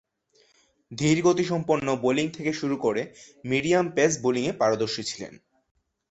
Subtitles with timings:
[0.91, 3.01] ধীরগতিসম্পন্ন bowling থেকে শুরু করে
[3.45, 5.33] মিডিয়াম-পেস বোলিংয়ে পারদর্শী ছিলেন।